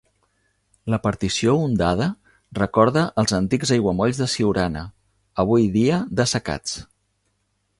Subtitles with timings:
[0.93, 2.07] La partició ondada
[2.59, 4.83] recorda els antics aiguamolls de Siurana,
[5.45, 6.79] avui dia dessecats.